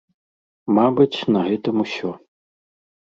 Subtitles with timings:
[0.77, 2.11] Мабыць, на гэтым усё.